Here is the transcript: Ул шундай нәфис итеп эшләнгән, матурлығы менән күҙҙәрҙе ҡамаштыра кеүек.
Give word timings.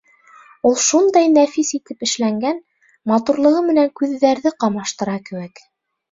Ул 0.67 0.75
шундай 0.83 1.27
нәфис 1.33 1.67
итеп 1.77 2.05
эшләнгән, 2.07 2.57
матурлығы 3.11 3.61
менән 3.67 3.91
күҙҙәрҙе 4.01 4.53
ҡамаштыра 4.65 5.19
кеүек. 5.29 5.63